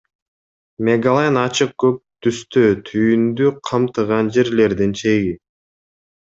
Мегалайн 0.87 1.35
–ачык 1.41 1.75
көк 1.83 1.99
түстө, 2.25 2.65
түйүндү 2.89 3.53
камтыган 3.71 4.35
жерлердин 4.39 4.99
чеги. 5.05 5.33